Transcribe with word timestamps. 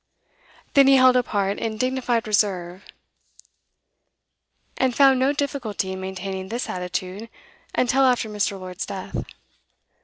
Then 0.73 0.87
he 0.87 0.95
held 0.95 1.15
apart 1.15 1.59
in 1.59 1.77
dignified 1.77 2.25
reserve, 2.25 2.85
and 4.75 4.95
found 4.95 5.19
no 5.19 5.31
difficulty 5.31 5.91
in 5.91 6.01
maintaining 6.01 6.49
this 6.49 6.67
attitude 6.67 7.29
until 7.75 8.05
after 8.05 8.27
Mr. 8.27 8.59
Lord's 8.59 8.87
death. 8.87 9.23